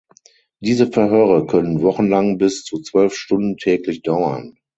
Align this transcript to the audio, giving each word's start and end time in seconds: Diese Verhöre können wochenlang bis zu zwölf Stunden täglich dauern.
Diese 0.61 0.87
Verhöre 0.87 1.45
können 1.45 1.83
wochenlang 1.83 2.39
bis 2.39 2.63
zu 2.63 2.81
zwölf 2.81 3.15
Stunden 3.15 3.57
täglich 3.57 4.01
dauern. 4.01 4.57